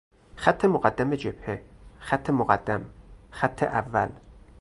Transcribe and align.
خط 0.35 0.65
مقدم 0.65 1.15
جبهه، 1.15 1.61
خط 1.99 2.29
مقدم، 2.29 2.85
خط 3.31 3.63
اول 3.63 4.09